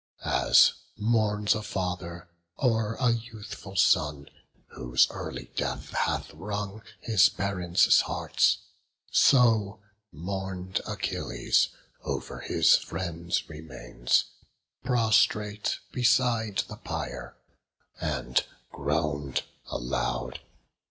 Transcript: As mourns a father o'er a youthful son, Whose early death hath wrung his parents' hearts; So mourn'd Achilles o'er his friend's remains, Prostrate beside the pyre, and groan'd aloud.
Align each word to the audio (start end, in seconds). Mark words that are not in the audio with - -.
As 0.25 0.73
mourns 0.97 1.53
a 1.53 1.61
father 1.61 2.27
o'er 2.57 2.95
a 2.99 3.11
youthful 3.11 3.75
son, 3.75 4.29
Whose 4.69 5.05
early 5.11 5.51
death 5.55 5.91
hath 5.91 6.33
wrung 6.33 6.81
his 7.01 7.29
parents' 7.29 8.01
hearts; 8.01 8.57
So 9.11 9.79
mourn'd 10.11 10.81
Achilles 10.87 11.67
o'er 12.03 12.39
his 12.39 12.75
friend's 12.77 13.47
remains, 13.47 14.23
Prostrate 14.83 15.77
beside 15.91 16.63
the 16.67 16.77
pyre, 16.77 17.37
and 17.99 18.43
groan'd 18.71 19.43
aloud. 19.67 20.39